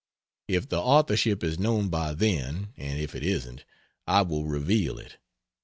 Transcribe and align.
If 0.47 0.67
the 0.67 0.79
authorship 0.79 1.43
is 1.43 1.59
known 1.59 1.89
by 1.89 2.15
then; 2.15 2.69
and 2.75 2.99
if 2.99 3.13
it 3.13 3.21
isn't, 3.21 3.65
I 4.07 4.23
will 4.23 4.45
reveal 4.45 4.97
it. 4.97 5.17